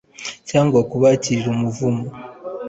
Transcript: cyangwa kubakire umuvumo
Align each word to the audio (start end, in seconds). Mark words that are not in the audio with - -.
cyangwa 0.49 0.79
kubakire 0.89 1.45
umuvumo 1.53 2.07